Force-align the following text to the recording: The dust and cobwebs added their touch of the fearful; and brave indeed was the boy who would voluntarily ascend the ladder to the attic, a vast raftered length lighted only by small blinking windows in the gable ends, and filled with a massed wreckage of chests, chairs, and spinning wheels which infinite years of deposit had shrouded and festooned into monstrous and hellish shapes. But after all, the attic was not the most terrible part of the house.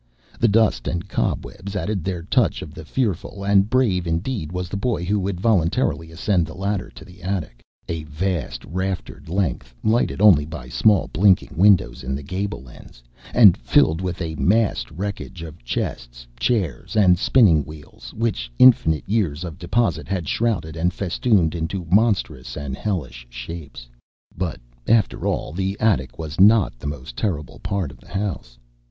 The 0.39 0.47
dust 0.47 0.87
and 0.87 1.07
cobwebs 1.07 1.75
added 1.75 2.03
their 2.03 2.23
touch 2.23 2.63
of 2.63 2.73
the 2.73 2.83
fearful; 2.85 3.45
and 3.45 3.69
brave 3.69 4.07
indeed 4.07 4.51
was 4.51 4.67
the 4.67 4.75
boy 4.75 5.05
who 5.05 5.19
would 5.19 5.39
voluntarily 5.39 6.09
ascend 6.11 6.47
the 6.47 6.55
ladder 6.55 6.89
to 6.95 7.05
the 7.05 7.21
attic, 7.21 7.61
a 7.87 8.01
vast 8.05 8.65
raftered 8.65 9.29
length 9.29 9.75
lighted 9.83 10.19
only 10.19 10.43
by 10.47 10.69
small 10.69 11.07
blinking 11.13 11.55
windows 11.55 12.01
in 12.01 12.15
the 12.15 12.23
gable 12.23 12.67
ends, 12.67 13.03
and 13.31 13.55
filled 13.55 14.01
with 14.01 14.23
a 14.23 14.33
massed 14.37 14.89
wreckage 14.89 15.43
of 15.43 15.63
chests, 15.63 16.25
chairs, 16.39 16.95
and 16.95 17.19
spinning 17.19 17.63
wheels 17.63 18.11
which 18.17 18.51
infinite 18.57 19.07
years 19.07 19.43
of 19.43 19.59
deposit 19.59 20.07
had 20.07 20.27
shrouded 20.27 20.75
and 20.75 20.95
festooned 20.95 21.53
into 21.53 21.85
monstrous 21.91 22.57
and 22.57 22.75
hellish 22.75 23.27
shapes. 23.29 23.87
But 24.35 24.59
after 24.87 25.27
all, 25.27 25.51
the 25.53 25.77
attic 25.79 26.17
was 26.17 26.39
not 26.41 26.79
the 26.79 26.87
most 26.87 27.15
terrible 27.15 27.59
part 27.59 27.91
of 27.91 27.99
the 27.99 28.09
house. 28.09 28.57